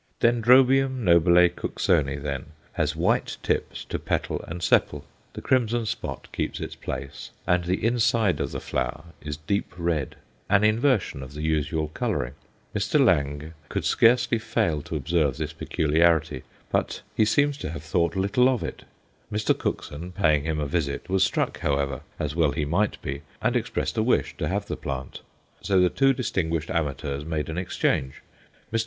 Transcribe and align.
Dendrobium 0.19 1.03
nobile 1.03 1.47
Cooksoni, 1.49 2.15
then, 2.17 2.53
has 2.73 2.95
white 2.95 3.37
tips 3.43 3.85
to 3.85 3.99
petal 3.99 4.43
and 4.47 4.61
sepal; 4.61 5.03
the 5.33 5.43
crimson 5.43 5.85
spot 5.85 6.27
keeps 6.31 6.59
its 6.59 6.73
place; 6.73 7.29
and 7.45 7.65
the 7.65 7.85
inside 7.85 8.39
of 8.39 8.49
the 8.51 8.59
flower 8.59 9.03
is 9.21 9.37
deep 9.37 9.71
red 9.77 10.15
an 10.49 10.63
inversion 10.63 11.21
of 11.21 11.35
the 11.35 11.43
usual 11.43 11.87
colouring. 11.89 12.33
Mr. 12.75 12.99
Lange 12.99 13.53
could 13.69 13.85
scarcely 13.85 14.39
fail 14.39 14.81
to 14.81 14.95
observe 14.95 15.37
this 15.37 15.53
peculiarity, 15.53 16.41
but 16.71 17.03
he 17.15 17.23
seems 17.23 17.55
to 17.59 17.69
have 17.69 17.83
thought 17.83 18.15
little 18.15 18.49
of 18.49 18.63
it. 18.63 18.85
Mr. 19.31 19.55
Cookson, 19.55 20.13
paying 20.13 20.45
him 20.45 20.59
a 20.59 20.65
visit, 20.65 21.09
was 21.09 21.23
struck, 21.23 21.59
however 21.59 22.01
as 22.17 22.35
well 22.35 22.53
he 22.53 22.65
might 22.65 22.99
be 23.03 23.21
and 23.39 23.55
expressed 23.55 23.99
a 23.99 24.01
wish 24.01 24.35
to 24.37 24.47
have 24.47 24.65
the 24.65 24.75
plant. 24.75 25.21
So 25.61 25.79
the 25.79 25.89
two 25.91 26.11
distinguished 26.13 26.71
amateurs 26.71 27.23
made 27.23 27.49
an 27.49 27.59
exchange. 27.59 28.23
Mr. 28.73 28.79